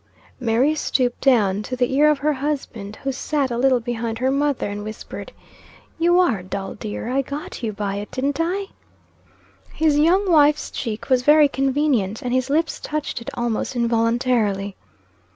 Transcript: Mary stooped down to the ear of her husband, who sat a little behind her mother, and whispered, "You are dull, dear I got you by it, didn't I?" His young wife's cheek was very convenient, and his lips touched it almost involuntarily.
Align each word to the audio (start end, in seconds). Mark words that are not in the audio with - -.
Mary 0.39 0.73
stooped 0.73 1.21
down 1.21 1.61
to 1.61 1.75
the 1.75 1.93
ear 1.95 2.09
of 2.09 2.17
her 2.17 2.33
husband, 2.33 2.95
who 3.03 3.11
sat 3.11 3.51
a 3.51 3.57
little 3.59 3.79
behind 3.79 4.17
her 4.17 4.31
mother, 4.31 4.67
and 4.67 4.83
whispered, 4.83 5.31
"You 5.99 6.19
are 6.19 6.41
dull, 6.41 6.73
dear 6.73 7.07
I 7.13 7.21
got 7.21 7.61
you 7.61 7.71
by 7.71 7.97
it, 7.97 8.09
didn't 8.09 8.39
I?" 8.41 8.69
His 9.71 9.99
young 9.99 10.31
wife's 10.31 10.71
cheek 10.71 11.07
was 11.11 11.21
very 11.21 11.47
convenient, 11.47 12.23
and 12.23 12.33
his 12.33 12.49
lips 12.49 12.79
touched 12.79 13.21
it 13.21 13.29
almost 13.35 13.75
involuntarily. 13.75 14.75